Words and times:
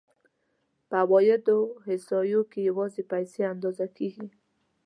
په 0.87 0.95
عوایدو 1.03 1.59
احصایو 1.89 2.41
کې 2.51 2.59
یوازې 2.69 3.01
پیسې 3.11 3.41
اندازه 3.53 3.85
کېږي 3.97 4.27